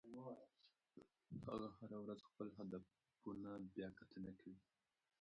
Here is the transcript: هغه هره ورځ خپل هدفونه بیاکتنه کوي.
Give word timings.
هغه 1.47 1.67
هره 1.77 1.97
ورځ 2.03 2.19
خپل 2.29 2.47
هدفونه 2.57 3.49
بیاکتنه 3.75 4.31
کوي. 4.39 4.57